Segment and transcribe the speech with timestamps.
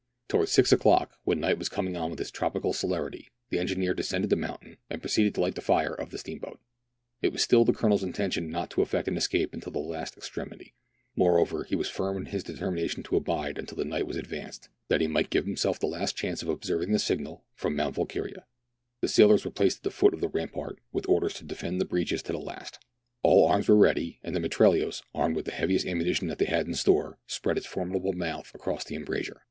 [0.29, 4.31] Towards six o'clock, when night was coming on with its tropical celerity, the engineer descended
[4.31, 6.59] the mountain, and proceeded to light the fire of the steamboat.
[7.21, 9.17] It was 204 meridiana; the adventures of still the Colonel's intention not to effect an
[9.17, 10.73] escape until the last extremity:
[11.15, 14.69] moreover, he was firm in his determina tion to abide until the night was advanced,
[14.87, 18.45] that he might give himself the last chance of observing the signal from Mount Volquiria.
[19.01, 21.85] The sailors were placed at the foot of the rampart, with orders to defend the
[21.85, 22.79] breaches to the last.
[23.21, 26.65] All arms were ready, and the mitrailleuse, armed with the heaviest ammunition that they had
[26.65, 29.39] in store, spread its formidable mouth across the embrasure.